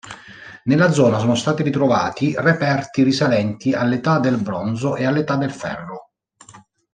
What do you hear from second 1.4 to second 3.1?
ritrovati reperti